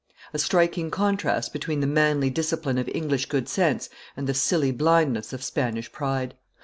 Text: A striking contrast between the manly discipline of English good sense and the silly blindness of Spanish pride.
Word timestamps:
A 0.33 0.39
striking 0.39 0.89
contrast 0.89 1.53
between 1.53 1.79
the 1.79 1.85
manly 1.85 2.31
discipline 2.31 2.79
of 2.79 2.89
English 2.91 3.27
good 3.27 3.47
sense 3.47 3.87
and 4.17 4.25
the 4.25 4.33
silly 4.33 4.71
blindness 4.71 5.31
of 5.31 5.43
Spanish 5.43 5.91
pride. 5.91 6.33